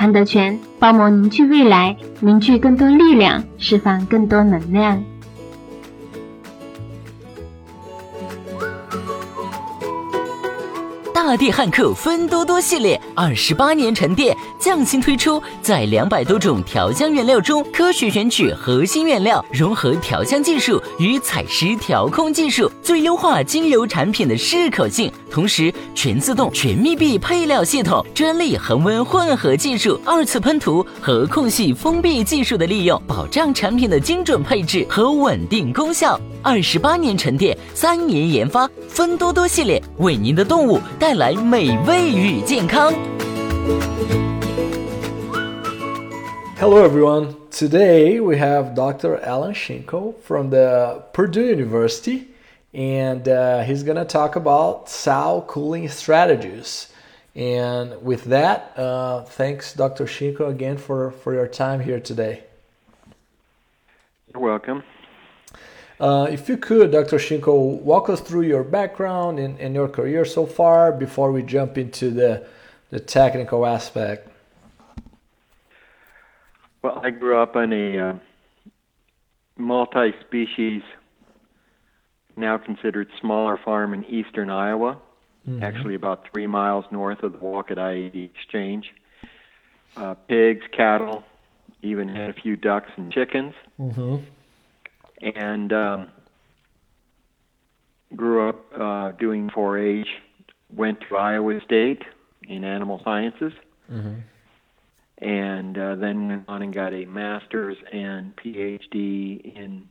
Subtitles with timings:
[0.00, 5.04] 韩德全包膜凝聚未来，凝聚更多力量，释放更多能量。
[11.12, 25.12] 大地汉克芬多多系列二十八年沉淀，匠心推出，在两百多种调香原料中，科学选取核心原料，融合调香技术与采湿调控技术，最优化精油产品的适口性。
[25.30, 36.20] 同时，全自动、全密闭配料系统、专利恒温混合技术、二次喷涂和空隙封闭技术的利用，保障产品的精准配置和稳定功效。
[36.42, 42.92] 二十八年沉淀，三年研发，芬多多系列为您的动物带来美味与健康。
[46.58, 47.28] Hello everyone.
[47.50, 49.18] Today we have Dr.
[49.24, 52.24] Alan Shinkle from the Purdue University,
[52.72, 56.92] and uh, he's gonna talk about sow cooling strategies.
[57.34, 60.04] And with that, uh, thanks, Dr.
[60.04, 62.44] Schinckel, again for, for your time here today.
[64.32, 64.82] You're welcome.
[66.00, 67.18] Uh, if you could, Dr.
[67.18, 71.76] Schinckel, walk us through your background and, and your career so far before we jump
[71.76, 72.46] into the,
[72.88, 74.28] the technical aspect.
[76.82, 78.14] Well, I grew up on a uh,
[79.58, 80.82] multi species,
[82.40, 84.98] now considered smaller farm in eastern Iowa,
[85.48, 85.62] mm-hmm.
[85.62, 88.86] actually about three miles north of the Walcott I 80 exchange.
[89.96, 91.24] Uh, pigs, cattle,
[91.82, 93.54] even had a few ducks and chickens.
[93.78, 94.24] Mm-hmm
[95.20, 96.08] and um,
[98.14, 100.08] grew up uh, doing 4-H.
[100.74, 102.02] Went to Iowa State
[102.48, 103.52] in animal sciences,
[103.90, 104.20] mm-hmm.
[105.18, 109.88] and uh, then went on and got a master's and PhD in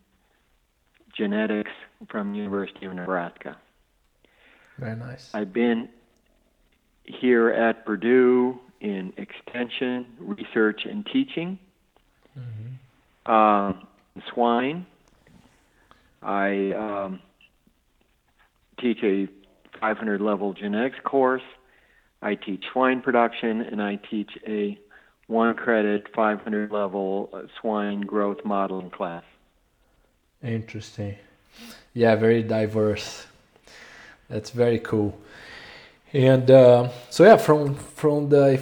[1.18, 1.69] genetics
[2.08, 3.58] from University of Nebraska.
[4.78, 5.30] Very nice.
[5.34, 5.90] I've been
[7.04, 11.60] here at Purdue in extension, research, and teaching.
[12.38, 12.76] Mm-hmm.
[13.26, 13.74] Uh,
[14.34, 14.86] swine
[16.22, 17.20] I um,
[18.80, 19.28] teach a
[19.80, 21.44] 500 level genetics course.
[22.22, 24.78] I teach swine production, and I teach a
[25.28, 27.30] one credit 500 level
[27.62, 29.24] swine growth modeling class.
[30.44, 31.16] Interesting.
[31.94, 33.26] Yeah, very diverse.
[34.30, 35.18] That's very cool.
[36.14, 38.62] And uh, so yeah, from from the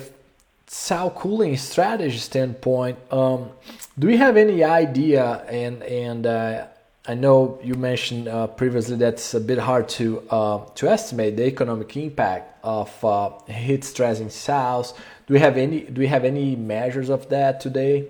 [0.67, 3.51] sow cooling strategy standpoint, um,
[3.97, 6.67] do we have any idea and and uh,
[7.09, 11.45] I know you mentioned uh, previously that's a bit hard to uh, to estimate the
[11.45, 14.93] economic impact of uh, heat stress in sows.
[15.25, 18.09] Do we have any Do we have any measures of that today?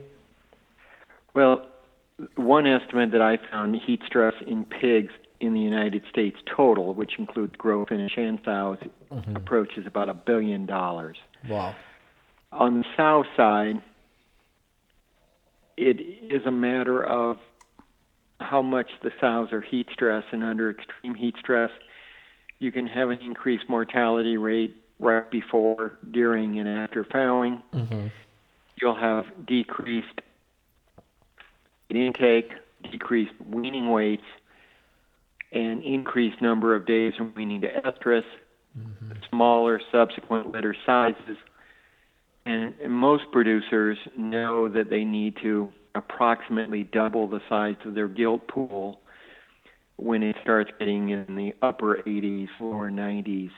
[1.36, 1.67] Well,
[2.36, 7.14] one estimate that I found heat stress in pigs in the United States total, which
[7.20, 8.80] includes growth finish and sows,
[9.12, 9.36] mm-hmm.
[9.36, 11.18] approaches about a billion dollars.
[11.48, 11.76] Wow.
[12.52, 13.82] On the sow side,
[15.76, 16.00] it
[16.34, 17.38] is a matter of
[18.40, 21.72] how much the sows are heat stress and under extreme heat stress,
[22.60, 27.62] you can have an increased mortality rate right before, during, and after farrowing.
[27.74, 28.08] Mm-hmm.
[28.82, 30.22] You'll have decreased
[31.90, 32.52] intake,
[32.92, 34.24] decreased weaning weights,
[35.52, 38.24] and increased number of days from weaning to estrus,
[38.78, 39.12] mm-hmm.
[39.30, 41.38] smaller subsequent litter sizes.
[42.46, 48.08] And, and most producers know that they need to approximately double the size of their
[48.08, 49.02] gilt pool
[49.98, 53.50] when it starts getting in the upper 80s, lower 90s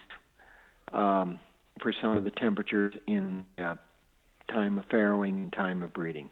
[0.93, 1.39] um,
[1.81, 3.75] for some of the temperatures in uh,
[4.49, 6.29] time of farrowing and time of breeding.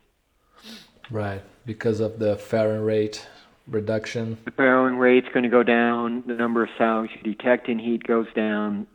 [1.09, 2.38] Right, because of the
[2.83, 3.27] rate
[3.68, 4.38] reduction.
[4.45, 6.24] The farrowing rate's going to go down.
[6.25, 8.88] The number of sows you detect in heat goes down.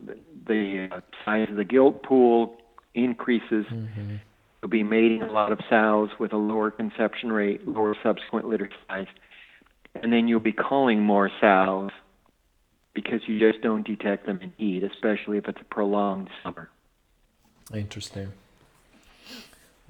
[0.47, 2.56] The uh, size of the gilt pool
[2.94, 3.67] increases.
[3.67, 4.17] Mm-hmm
[4.62, 8.70] You'll be mating a lot of sows with a lower conception rate, lower subsequent litter
[8.87, 9.09] size,
[10.00, 11.91] and then you'll be calling more sows
[12.94, 16.70] because you just don't detect them in heat, especially if it's a prolonged summer.
[17.75, 18.32] Interesting.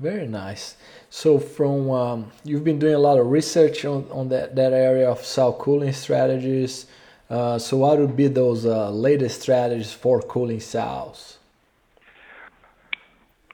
[0.02, 0.74] Very nice.
[1.10, 5.08] So, from um, you've been doing a lot of research on, on that, that area
[5.08, 6.86] of sow cooling strategies.
[7.30, 11.38] Uh, so, what would be those uh, latest strategies for cooling cells?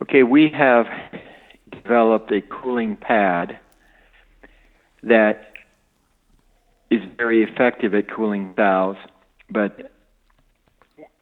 [0.00, 0.86] Okay, we have
[1.70, 3.58] developed a cooling pad
[5.02, 5.52] that
[6.90, 8.96] is very effective at cooling sows,
[9.50, 9.92] but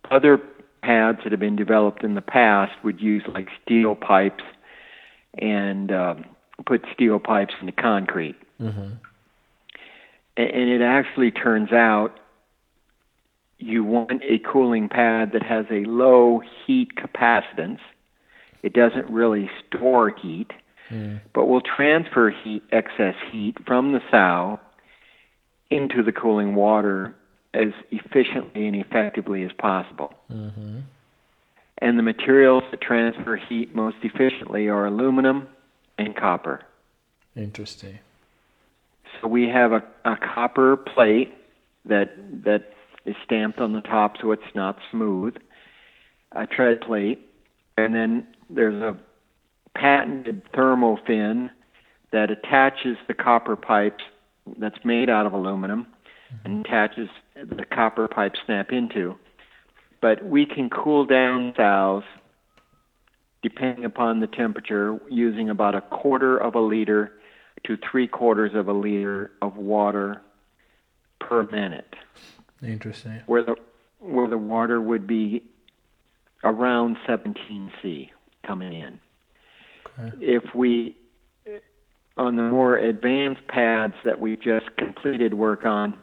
[0.08, 0.40] other
[0.82, 4.44] pads that have been developed in the past would use like steel pipes
[5.38, 6.25] and um,
[6.65, 8.37] put steel pipes into concrete.
[8.61, 8.93] Mm-hmm.
[10.37, 12.19] And, and it actually turns out
[13.59, 17.81] you want a cooling pad that has a low heat capacitance.
[18.62, 20.50] It doesn't really store heat,
[20.91, 21.21] mm.
[21.33, 24.61] but will transfer heat, excess heat from the sow
[25.71, 27.15] into the cooling water
[27.55, 30.12] as efficiently and effectively as possible.
[30.31, 30.81] Mm-hmm.
[31.78, 35.49] And the materials that transfer heat most efficiently are aluminum
[35.99, 36.62] and copper.
[37.34, 37.99] Interesting.
[39.20, 41.34] So we have a, a copper plate
[41.84, 42.73] that that
[43.05, 45.37] is stamped on the top so it's not smooth,
[46.32, 47.20] a tread plate,
[47.76, 48.96] and then there's a
[49.75, 51.50] patented thermal fin
[52.12, 54.02] that attaches the copper pipes
[54.58, 55.87] that's made out of aluminum
[56.44, 59.14] and attaches the copper pipe snap into.
[60.06, 62.05] But we can cool down sows
[63.43, 67.14] depending upon the temperature using about a quarter of a liter
[67.64, 70.23] to three quarters of a liter of water
[71.19, 71.93] per minute.
[72.62, 73.20] Interesting.
[73.26, 73.56] Where the
[73.99, 75.43] where the water would be
[76.44, 78.12] around 17 C
[78.47, 79.00] coming in.
[79.99, 80.17] Okay.
[80.20, 80.94] If we
[82.17, 85.99] on the more advanced pads that we just completed work on,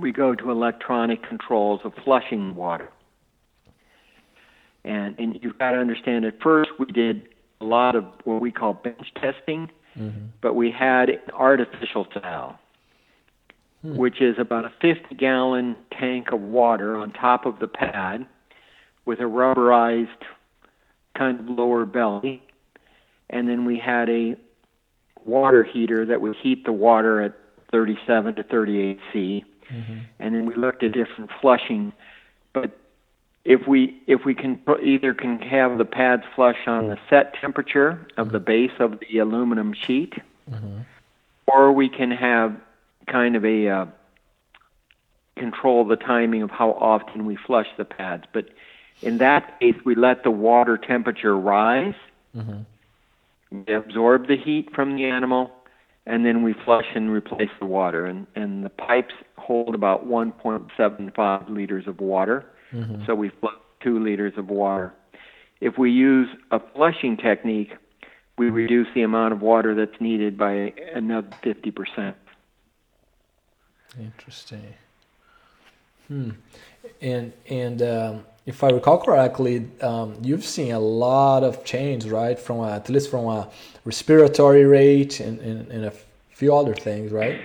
[0.00, 2.88] we go to electronic controls of flushing water.
[4.84, 7.28] And, and you've got to understand at first we did
[7.60, 10.26] a lot of what we call bench testing, mm-hmm.
[10.40, 12.56] but we had an artificial sow,
[13.82, 13.96] hmm.
[13.96, 18.26] which is about a 50 gallon tank of water on top of the pad
[19.04, 20.08] with a rubberized
[21.16, 22.42] kind of lower belly.
[23.30, 24.36] And then we had a
[25.24, 27.34] water heater that would heat the water at
[27.70, 29.44] 37 to 38 C.
[29.72, 29.98] Mm-hmm.
[30.18, 31.92] And then we looked at different flushing.
[32.52, 32.76] But
[33.44, 38.06] if we if we can either can have the pads flush on the set temperature
[38.16, 40.14] of the base of the aluminum sheet,
[40.50, 40.80] mm-hmm.
[41.46, 42.56] or we can have
[43.06, 43.86] kind of a uh,
[45.36, 48.24] control the timing of how often we flush the pads.
[48.32, 48.48] But
[49.00, 51.94] in that case, we let the water temperature rise.
[52.36, 52.60] Mm-hmm.
[53.66, 55.50] We absorb the heat from the animal,
[56.06, 58.06] and then we flush and replace the water.
[58.06, 63.04] And, and the pipes hold about 1.75 liters of water, mm-hmm.
[63.06, 64.92] so we flush two liters of water.
[65.60, 67.72] If we use a flushing technique,
[68.38, 72.14] we reduce the amount of water that's needed by another 50%.
[74.00, 74.74] Interesting.
[76.08, 76.30] Hmm.
[77.00, 82.38] And and um, if I recall correctly, um, you've seen a lot of change, right?
[82.38, 83.48] From a, at least from a
[83.84, 85.92] respiratory rate and, and, and, a
[86.32, 87.40] few other things, right?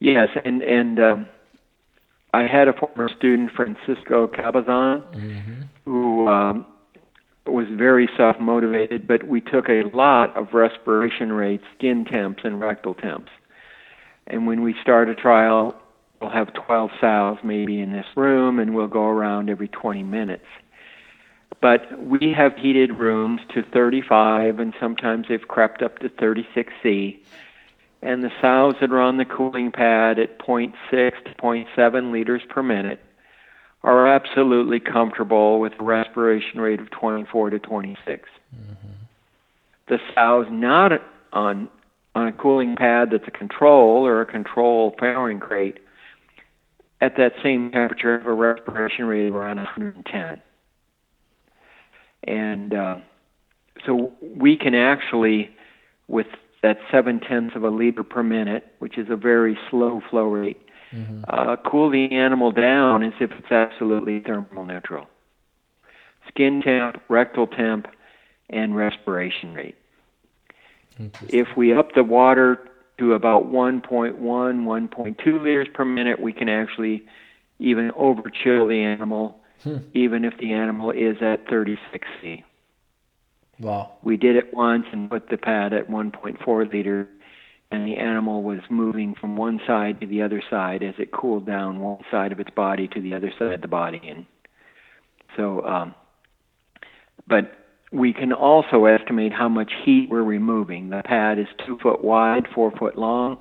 [0.00, 1.26] Yes, and and um,
[2.32, 5.62] I had a former student, Francisco Cabezon, mm-hmm.
[5.84, 6.66] who um,
[7.46, 12.60] was very self motivated, but we took a lot of respiration rates, skin temps, and
[12.60, 13.30] rectal temps.
[14.26, 15.74] And when we start a trial,
[16.20, 20.44] we'll have 12 sows maybe in this room, and we'll go around every 20 minutes.
[21.60, 27.22] But we have heated rooms to 35, and sometimes they've crept up to 36 C.
[28.00, 32.62] And the sows that are on the cooling pad at 0.6 to 0.7 liters per
[32.62, 33.00] minute
[33.82, 38.28] are absolutely comfortable with a respiration rate of 24 to 26.
[38.54, 38.72] Mm-hmm.
[39.88, 40.92] The sows not
[41.32, 41.68] on
[42.14, 45.78] on a cooling pad that's a control or a control farrowing crate
[47.00, 50.42] at that same temperature have a respiration rate of around 110.
[52.24, 52.96] And uh,
[53.86, 55.50] so we can actually,
[56.08, 56.26] with
[56.62, 60.60] that seven tenths of a liter per minute, which is a very slow flow rate,
[60.92, 61.22] mm-hmm.
[61.28, 65.06] uh, cool the animal down as if it's absolutely thermal neutral.
[66.28, 67.86] Skin temp, rectal temp,
[68.50, 69.76] and respiration rate.
[71.28, 72.58] If we up the water
[72.98, 77.04] to about 1.1, 1.2 liters per minute, we can actually
[77.60, 79.78] even overchill the animal, hmm.
[79.94, 82.44] even if the animal is at 36 C.
[83.60, 83.92] Wow.
[84.02, 87.08] We did it once and put the pad at 1.4 liter,
[87.70, 91.46] and the animal was moving from one side to the other side as it cooled
[91.46, 94.00] down one side of its body to the other side of the body.
[94.04, 94.26] And
[95.36, 95.94] so, um,
[97.26, 97.52] but
[97.92, 100.90] we can also estimate how much heat we're removing.
[100.90, 103.38] The pad is two foot wide, four foot long.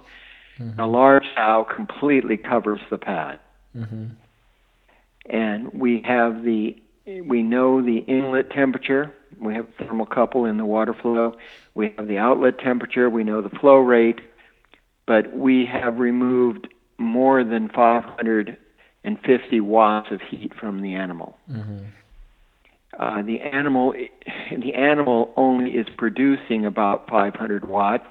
[0.59, 0.79] Mm-hmm.
[0.79, 3.39] A large sow completely covers the pad.
[3.75, 4.05] Mm-hmm.
[5.29, 9.13] And we have the we know the inlet temperature.
[9.39, 11.35] We have a thermocouple in the water flow.
[11.73, 13.09] We have the outlet temperature.
[13.09, 14.19] We know the flow rate.
[15.05, 21.37] But we have removed more than 550 watts of heat from the animal.
[21.49, 21.85] Mm-hmm.
[22.99, 23.93] Uh, the animal,
[24.57, 28.07] the animal only is producing about 500 watts.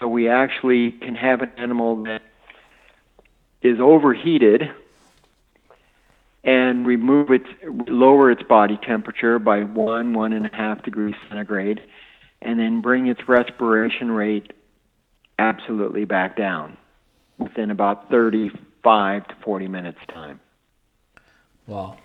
[0.00, 2.22] So we actually can have an animal that
[3.62, 4.70] is overheated
[6.44, 7.48] and remove its
[7.88, 11.82] lower its body temperature by one one and a half degrees centigrade,
[12.40, 14.52] and then bring its respiration rate
[15.38, 16.76] absolutely back down
[17.38, 20.40] within about 35 to 40 minutes time.
[21.66, 21.96] Wow.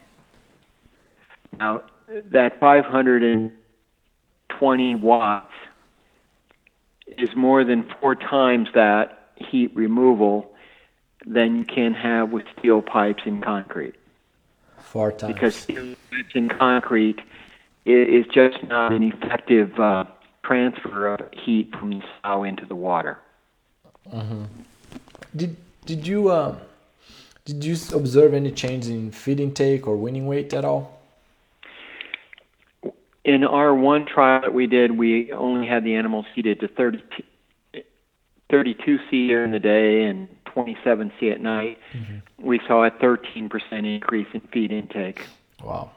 [1.58, 1.84] Now
[2.32, 5.54] that 520 watts
[7.18, 10.52] is more than four times that heat removal
[11.25, 13.96] than you can have with steel pipes and concrete.
[14.93, 15.33] Four times.
[15.33, 15.65] Because
[16.35, 17.19] in concrete
[17.83, 20.03] it is just not an effective uh,
[20.45, 23.17] transfer of heat from the sow into the water.
[24.12, 24.43] Mm-hmm.
[25.35, 25.57] Did
[25.88, 26.57] did you uh,
[27.43, 31.01] did you observe any change in feed intake or weaning weight at all?
[33.25, 37.81] In our one trial that we did, we only had the animals heated to 32,
[38.51, 42.17] 32 C during the day and 27 C at night, mm-hmm.
[42.45, 45.25] we saw a 13% increase in feed intake.
[45.63, 45.91] Wow,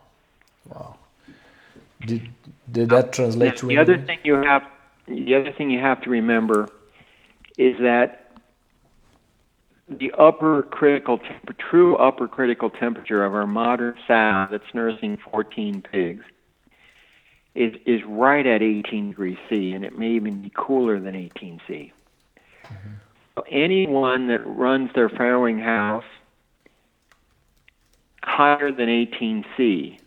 [0.66, 0.96] wow.
[2.00, 2.28] Did
[2.70, 4.62] did that translate now, to the other thing you have?
[5.06, 6.68] The other thing you have to remember
[7.56, 8.32] is that
[9.88, 15.82] the upper critical temp- true upper critical temperature of our modern sow that's nursing 14
[15.82, 16.25] pigs
[17.54, 21.60] is is right at 18 degrees C, and it may even be cooler than 18
[21.66, 21.92] C.
[22.64, 22.88] Mm-hmm
[23.50, 26.05] anyone that runs their farrowing house
[28.23, 29.99] higher than 18C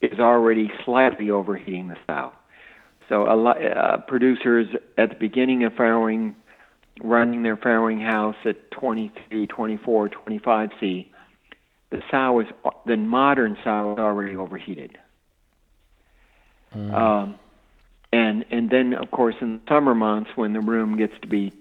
[0.00, 2.32] is already slightly overheating the sow.
[3.08, 6.34] So a lot, uh, producers at the beginning of farrowing,
[7.02, 11.08] running their farrowing house at 23, 24, 25C,
[11.90, 12.46] the sow is
[12.86, 14.98] the modern sow is already overheated.
[16.76, 16.92] Mm.
[16.92, 17.38] Um,
[18.12, 21.52] and and then of course in the summer months when the room gets to be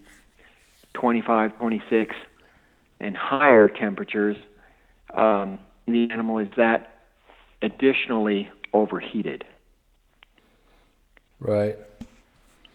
[0.99, 2.15] 25, 26,
[2.99, 4.35] and higher temperatures,
[5.13, 7.01] um, the animal is that
[7.61, 9.43] additionally overheated.
[11.39, 11.77] Right.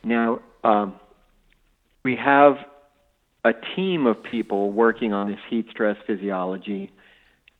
[0.05, 0.95] Now, um,
[2.05, 2.57] we have
[3.45, 6.93] a team of people working on this heat stress physiology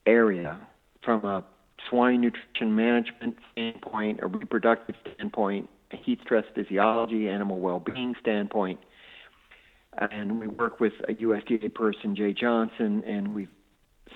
[0.07, 0.61] area
[1.05, 1.45] from a
[1.89, 8.79] swine nutrition management standpoint, a reproductive standpoint, a heat stress physiology, animal well being standpoint,
[9.99, 13.49] and we work with a USDA person, Jay Johnson, and we've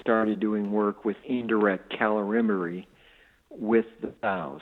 [0.01, 2.87] started doing work with indirect calorimetry
[3.51, 4.61] with the sows.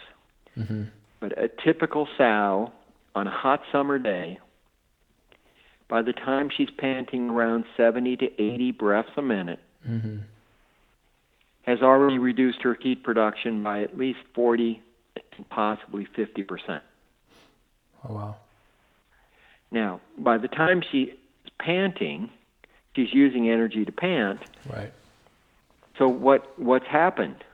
[0.56, 0.85] Mm-hmm.
[1.21, 2.73] But a typical sow
[3.14, 4.38] on a hot summer day,
[5.88, 10.18] by the time she's panting around 70 to 80 breaths a minute, mm-hmm.
[11.62, 14.83] has already reduced her heat production by at least 40
[15.37, 16.83] and possibly 50 percent.
[18.09, 18.37] Oh wow!
[19.71, 21.11] Now, by the time she's
[21.59, 22.30] panting,
[22.94, 24.40] she's using energy to pant.
[24.71, 24.92] Right.
[25.99, 27.44] So what what's happened?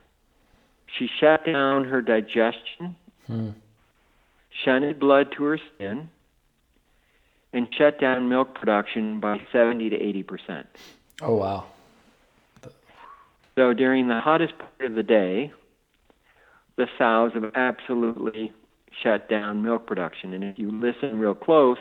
[0.97, 2.95] She shut down her digestion,
[3.27, 3.49] hmm.
[4.63, 6.09] shunted blood to her skin,
[7.53, 10.67] and shut down milk production by 70 to 80 percent.
[11.21, 11.65] Oh wow!
[13.55, 15.51] So during the hottest part of the day,
[16.77, 18.51] the sows have absolutely
[19.03, 20.33] shut down milk production.
[20.33, 21.77] And if you listen real close,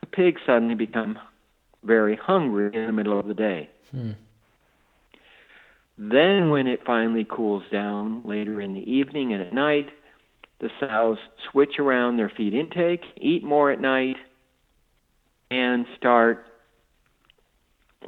[0.00, 1.18] the pigs suddenly become
[1.84, 3.68] very hungry in the middle of the day.
[3.90, 4.12] Hmm.
[5.98, 9.90] Then, when it finally cools down later in the evening and at night,
[10.58, 11.18] the sows
[11.50, 14.16] switch around their feed intake, eat more at night,
[15.50, 16.46] and start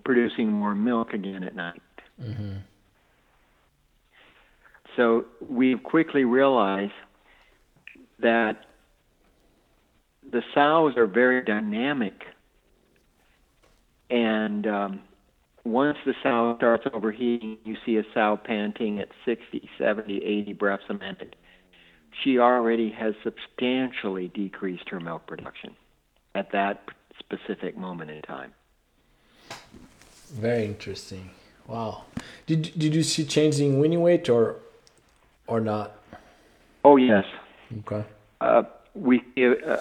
[0.05, 1.83] producing more milk again at night.
[2.21, 2.59] Mm-hmm.
[4.97, 6.93] So we've quickly realized
[8.23, 8.64] that
[10.31, 12.25] the sows are very dynamic.
[14.11, 15.00] And um,
[15.64, 20.85] once the sow starts overheating, you see a sow panting at 60, 70, 80 breaths
[20.88, 21.37] a minute.
[22.23, 25.75] she already has substantially decreased her milk production
[26.35, 26.83] at that
[27.19, 28.52] specific moment in time.
[30.33, 31.31] Very interesting.
[31.67, 32.05] Wow.
[32.47, 34.57] Did did you see changes in weaning weight or
[35.47, 35.93] or not?
[36.85, 37.25] Oh yes.
[37.81, 38.05] Okay.
[38.41, 38.62] Uh,
[38.95, 39.76] we uh,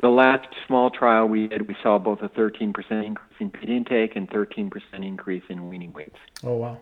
[0.00, 2.74] the last small trial we did, we saw both a 13%
[3.04, 6.18] increase in feed intake and 13% increase in weaning weights.
[6.42, 6.78] Oh wow.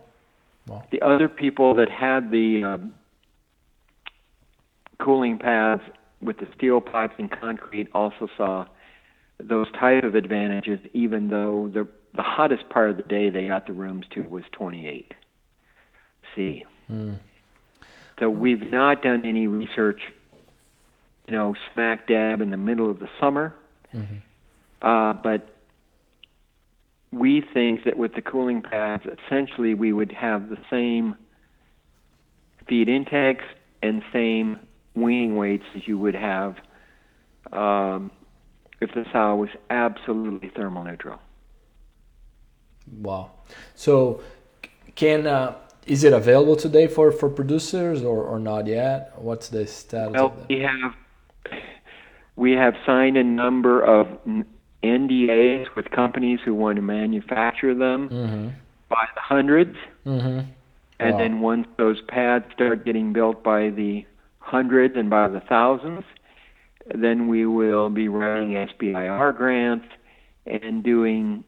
[0.67, 0.83] Wow.
[0.91, 2.93] The other people that had the um,
[4.99, 5.81] cooling pads
[6.21, 8.65] with the steel pipes and concrete also saw
[9.39, 13.67] those type of advantages, even though the the hottest part of the day they got
[13.67, 15.13] the rooms to was 28
[16.35, 16.65] C.
[16.91, 17.19] Mm.
[18.19, 20.01] So we've not done any research,
[21.27, 23.53] you know, smack dab in the middle of the summer.
[23.93, 24.17] Mm-hmm.
[24.81, 25.55] Uh, but
[27.11, 31.15] we think that with the cooling pads, essentially we would have the same
[32.67, 33.43] feed intakes
[33.83, 34.59] and same
[34.95, 36.55] weaning weights as you would have
[37.51, 38.11] um,
[38.79, 41.19] if the sow was absolutely thermal neutral.
[42.99, 43.31] Wow.
[43.75, 44.21] So,
[44.95, 49.13] can uh, is it available today for, for producers or, or not yet?
[49.17, 50.13] What's the status?
[50.13, 50.93] Well, we have
[52.35, 54.07] we have signed a number of
[54.83, 58.47] NDAs with companies who want to manufacture them mm-hmm.
[58.89, 60.39] by the 100s Mm-hmm.
[60.99, 61.17] and Wow.
[61.19, 64.05] then once those pads start getting built by the
[64.39, 66.03] hundreds and by the thousands,
[66.95, 69.85] then we will be writing SBIR grants
[70.47, 71.43] and doing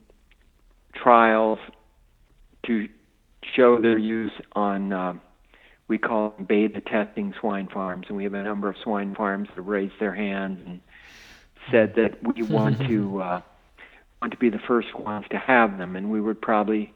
[0.94, 1.58] trials
[2.68, 2.88] to
[3.56, 5.14] show their use on uh,
[5.88, 9.50] we call them beta testing swine farms, and we have a number of swine farms
[9.56, 10.80] that raised their hands and
[11.72, 13.42] said that we want to uh,
[14.22, 16.94] want to be the first ones to have them, and we would probably,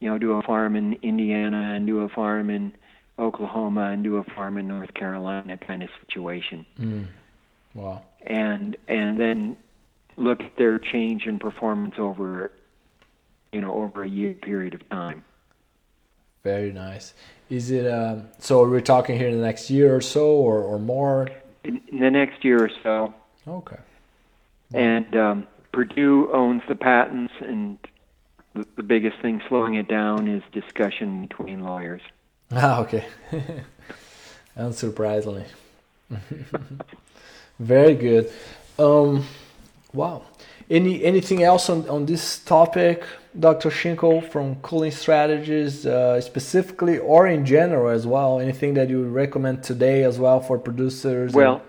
[0.00, 2.72] you know, do a farm in Indiana and do a farm in
[3.18, 7.06] Oklahoma and do a farm in North Carolina kind of situation, Mm.
[7.74, 8.02] Wow.
[8.26, 9.56] and and then
[10.16, 12.50] look at their change in performance over,
[13.52, 15.24] you know, over a year period of time.
[16.42, 17.14] Very nice.
[17.48, 18.66] Is it um, so?
[18.68, 21.28] We're talking here in the next year or so, or, or more?
[21.64, 23.12] In, in the next year or so,
[23.46, 23.76] Okay.
[24.72, 27.78] and um, Purdue owns the patents, and
[28.54, 32.02] the, the biggest thing slowing it down is discussion between lawyers.
[32.52, 33.04] Ah, okay.
[34.58, 35.44] Unsurprisingly.
[37.60, 38.32] Very good.
[38.76, 39.24] Um,
[39.92, 40.24] wow.
[40.70, 43.02] Any anything else on, on this topic,
[43.38, 43.70] Dr.
[43.70, 48.38] Schinckel, from cooling strategies uh, specifically, or in general as well?
[48.38, 51.32] Anything that you would recommend today as well for producers?
[51.32, 51.60] Well,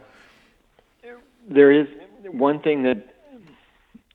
[1.49, 1.87] there is
[2.29, 3.15] one thing that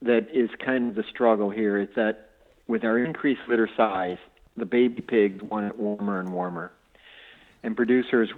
[0.03, 2.31] that is kind of the struggle here is that
[2.68, 4.18] with our increased litter size,
[4.57, 6.70] the baby pigs want it warmer and warmer,
[7.64, 8.31] and producers,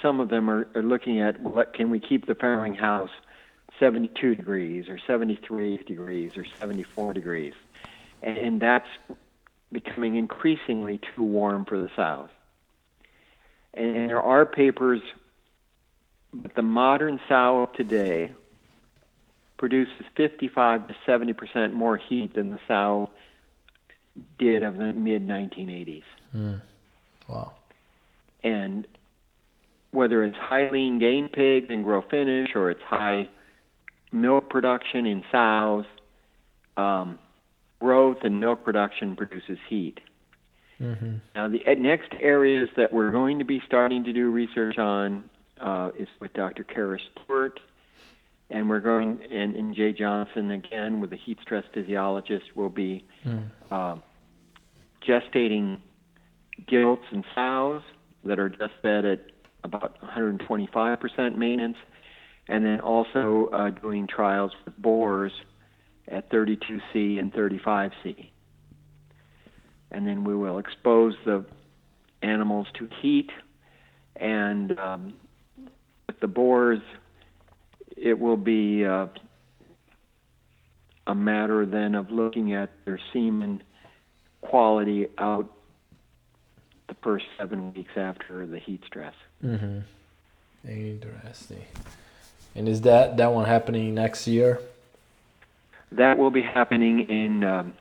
[0.00, 3.10] some of them are, are looking at what can we keep the farrowing house
[3.78, 7.54] 72 degrees or 73 degrees or 74 degrees,
[8.22, 8.88] and, that's
[9.72, 12.28] becoming increasingly too warm for the sows.
[13.74, 15.00] And, there are papers
[16.32, 18.32] but the modern sow of today
[19.58, 23.10] produces 55 to 70 percent more heat than the sow
[24.38, 26.02] did of the mid 1980s.
[26.32, 26.54] Hmm.
[27.28, 27.52] wow.
[28.42, 28.86] And
[29.90, 33.28] whether it's high lean gain pigs and grow finish, or it's high
[34.12, 35.84] milk production in sows,
[36.76, 37.18] um,
[37.80, 39.98] growth and milk production produces heat.
[40.78, 44.78] hmm Now, the uh, next areas that we're going to be starting to do research
[44.78, 45.24] on
[45.60, 46.64] uh, is with Dr.
[46.64, 47.58] Kara Stewart,
[48.50, 53.04] and we're going, and, and Jay Johnson again with the heat stress physiologist, will be
[53.24, 53.44] Mm.
[53.70, 53.96] uh,
[55.06, 55.78] gestating
[56.66, 57.82] gilts and sows
[58.24, 59.20] that are just fed at
[59.64, 61.76] about 125% maintenance,
[62.48, 65.32] and then also uh, doing trials with boars
[66.08, 68.30] at 32C and 35C.
[69.90, 71.44] And then we will expose the
[72.22, 73.30] animals to heat,
[74.16, 75.14] and um,
[76.06, 76.80] with the boars,
[77.96, 79.06] it will be uh,
[81.06, 83.62] a matter then of looking at their semen
[84.40, 85.52] quality out
[86.88, 89.14] the first seven weeks after the heat stress.
[89.44, 89.80] Mm-hmm.
[90.68, 91.64] Interesting.
[92.54, 94.60] And is that that one happening next year?
[95.90, 97.74] That will be happening in um,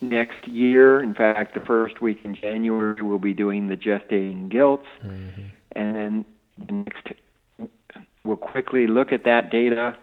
[0.00, 1.02] next year.
[1.02, 5.42] In fact, the first week in January, we'll be doing the gestating gilts, Mm-hmm.
[5.72, 6.24] and then
[6.66, 7.08] the next
[8.24, 9.96] we'll quickly look at that data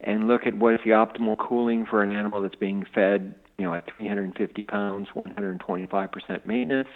[0.00, 3.64] and look at what is the optimal cooling for an animal that's being fed, you
[3.64, 6.88] know, at 350 pounds, 125% maintenance,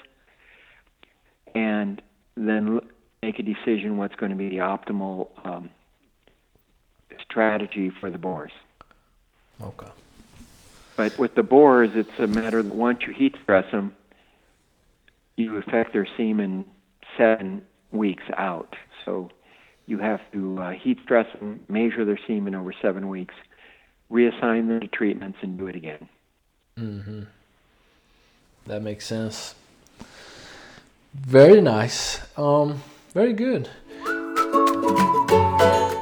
[1.54, 2.02] and
[2.36, 2.80] then
[3.22, 5.70] make a decision what's going to be the optimal um,
[7.34, 8.52] strategy for the boars.
[9.60, 9.90] Okay.
[10.96, 13.96] But with the boars, it's a matter that once you heat stress them,
[15.34, 16.64] you affect their semen
[17.18, 18.76] seven weeks out.
[19.04, 19.30] So
[19.86, 23.34] you have to uh, heat stress them, measure their semen over seven weeks,
[24.12, 26.08] reassign them to treatments, and do it again.
[26.78, 27.22] Mm-hmm.
[28.66, 29.56] That makes sense.
[31.12, 32.20] Very nice.
[32.38, 32.80] Um,
[33.12, 33.68] very good.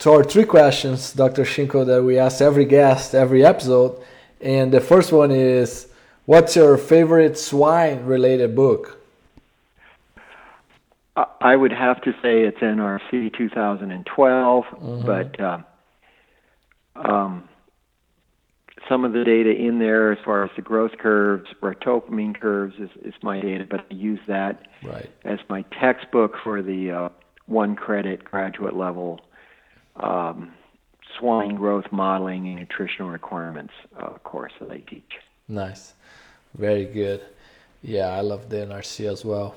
[0.00, 1.44] to our three questions, Dr.
[1.44, 4.02] Schinckel, that we ask every guest every episode.
[4.40, 5.88] And the first one is,
[6.24, 8.98] what's your favorite swine-related book?
[11.16, 15.06] I would have to say it's NRC 2012, mm-hmm.
[15.06, 15.58] but uh,
[16.96, 17.46] um,
[18.88, 22.88] some of the data in there, as far as the growth curves, ractopamine curves, is,
[23.04, 25.10] is my data, but I use that right.
[25.24, 27.08] as my textbook for the uh,
[27.44, 29.20] one credit graduate level
[30.02, 30.52] um,
[31.18, 35.12] swine growth modeling and nutritional requirements uh, course that I teach.
[35.48, 35.94] Nice,
[36.54, 37.22] very good.
[37.82, 39.54] Yeah, I love the NRC as well.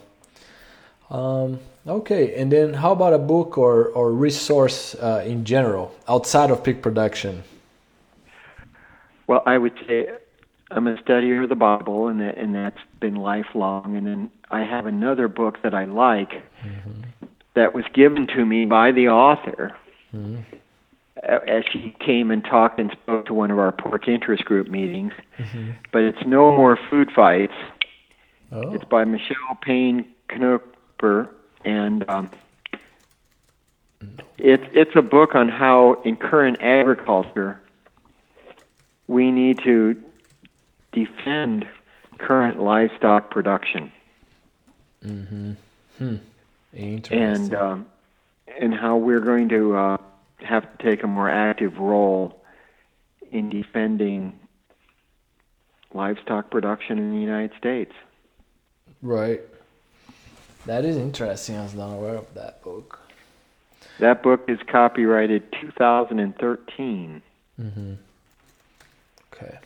[1.09, 6.49] Um, okay, and then how about a book or, or resource uh, in general outside
[6.49, 7.43] of pig production?
[9.27, 10.07] Well, I would say
[10.71, 13.95] I'm a studier of the Bible, and that, and that's been lifelong.
[13.95, 16.31] And then I have another book that I like
[16.63, 17.01] mm-hmm.
[17.53, 19.75] that was given to me by the author
[20.13, 20.41] mm-hmm.
[21.21, 25.13] as she came and talked and spoke to one of our pork interest group meetings.
[25.37, 25.71] Mm-hmm.
[25.91, 27.53] But it's No More Food Fights.
[28.51, 28.73] Oh.
[28.73, 30.61] It's by Michelle Payne Knoop
[31.65, 32.29] and um,
[34.37, 37.59] it's it's a book on how in current agriculture
[39.07, 40.01] we need to
[40.91, 41.67] defend
[42.19, 43.91] current livestock production.
[45.05, 45.51] Mm-hmm.
[45.97, 46.15] Hmm.
[46.73, 47.85] And um,
[48.47, 49.97] and how we're going to uh,
[50.39, 52.41] have to take a more active role
[53.31, 54.39] in defending
[55.93, 57.93] livestock production in the United States.
[59.01, 59.41] Right.
[60.65, 61.57] That is interesting.
[61.57, 62.99] I was not aware of that book.
[63.99, 67.21] That book is copyrighted 2013.
[67.61, 67.93] Mm-hmm.
[69.33, 69.57] Okay,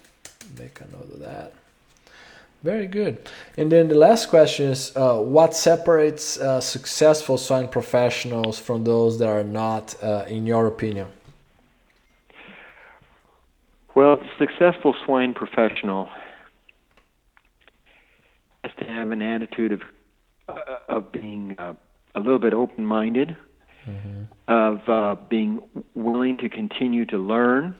[0.58, 1.54] make a note of that.
[2.64, 3.30] Very good.
[3.58, 9.20] And then the last question is uh, what separates uh, successful swine professionals from those
[9.20, 11.08] that are not, uh, in your opinion?
[13.96, 16.10] Well, successful swine professional
[18.64, 19.82] has to have an attitude of
[20.50, 21.74] uh, of being uh,
[22.16, 23.36] a little bit open minded,
[23.86, 24.24] mm-hmm.
[24.48, 25.62] of uh, being
[25.94, 27.76] willing to continue to learn,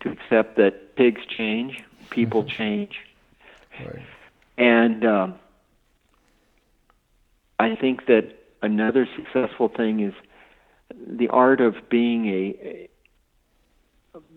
[0.00, 2.56] to accept that pigs change, people mm-hmm.
[2.56, 2.98] change.
[3.80, 4.06] Right.
[4.58, 5.34] And um,
[7.58, 10.14] I think that another successful thing is
[11.06, 12.88] the art of being a, a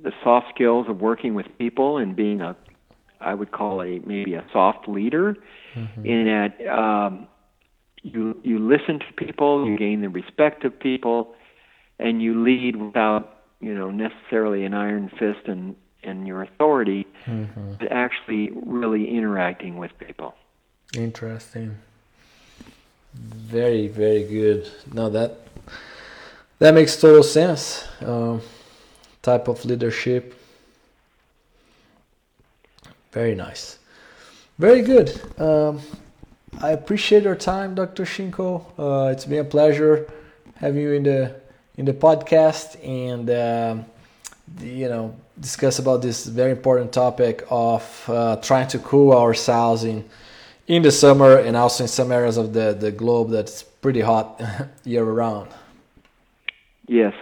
[0.03, 2.55] the soft skills of working with people and being a
[3.19, 5.35] I would call a maybe a soft leader
[5.73, 6.05] mm-hmm.
[6.05, 7.27] in that um,
[8.03, 11.33] you you listen to people, you gain the respect of people,
[11.97, 17.73] and you lead without you know necessarily an iron fist and and your authority, mm-hmm.
[17.79, 20.35] but actually really interacting with people.
[20.93, 21.77] Interesting.
[23.13, 24.69] Very very good.
[24.93, 25.37] Now that
[26.59, 27.87] that makes total sense.
[28.01, 28.41] Um,
[29.21, 30.39] type of leadership.
[33.11, 33.79] Very nice.
[34.59, 35.09] Very good.
[35.39, 35.81] Um,
[36.61, 38.05] I appreciate your time, Dr.
[38.05, 38.65] Schinckel.
[38.77, 40.07] Uh, it's been a pleasure
[40.55, 41.35] having you in the
[41.77, 43.75] in the podcast and uh,
[44.61, 50.05] you know discuss about this very important topic of uh, trying to cool ourselves in
[50.67, 54.41] in the summer and also in some areas of the the globe that's pretty hot
[54.83, 55.49] year round.
[56.87, 57.13] Yes.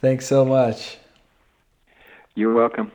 [0.00, 0.98] Thanks so much.
[2.34, 2.92] You're welcome.